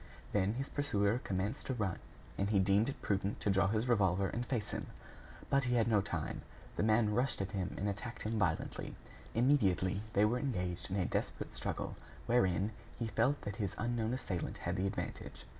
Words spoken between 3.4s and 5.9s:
to draw his revolver and face him. But he had